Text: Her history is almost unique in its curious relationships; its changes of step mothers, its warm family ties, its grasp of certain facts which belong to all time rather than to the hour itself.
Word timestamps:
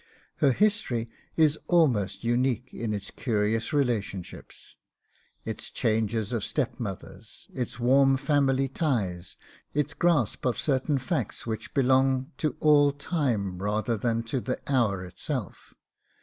Her 0.37 0.51
history 0.51 1.11
is 1.35 1.59
almost 1.67 2.23
unique 2.23 2.73
in 2.73 2.91
its 2.91 3.11
curious 3.11 3.71
relationships; 3.71 4.75
its 5.45 5.69
changes 5.69 6.33
of 6.33 6.43
step 6.43 6.79
mothers, 6.79 7.47
its 7.53 7.79
warm 7.79 8.17
family 8.17 8.67
ties, 8.67 9.37
its 9.75 9.93
grasp 9.93 10.43
of 10.43 10.57
certain 10.57 10.97
facts 10.97 11.45
which 11.45 11.75
belong 11.75 12.31
to 12.37 12.55
all 12.59 12.91
time 12.91 13.61
rather 13.61 13.95
than 13.95 14.23
to 14.23 14.41
the 14.41 14.57
hour 14.67 15.05
itself. 15.05 15.75